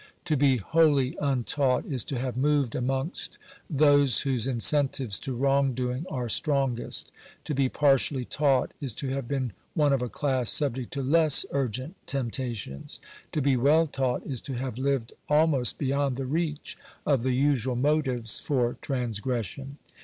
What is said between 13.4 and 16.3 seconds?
be well taught is to have lived almost beyond the